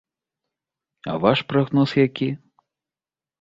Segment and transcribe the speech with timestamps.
[1.11, 2.29] А ваш прагноз які?